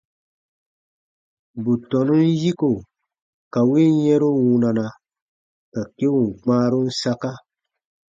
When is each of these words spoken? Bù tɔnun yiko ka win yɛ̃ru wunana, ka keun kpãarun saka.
Bù 1.63 1.71
tɔnun 1.89 2.23
yiko 2.41 2.69
ka 3.53 3.61
win 3.69 3.93
yɛ̃ru 4.05 4.29
wunana, 4.43 4.85
ka 5.73 5.81
keun 5.97 6.25
kpãarun 6.41 6.87
saka. 7.01 7.31